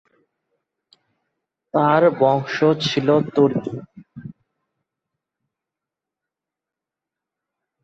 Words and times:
তার 1.73 2.03
বংশ 2.19 2.55
ছিল 2.81 3.07
তুর্কি। 3.35 3.75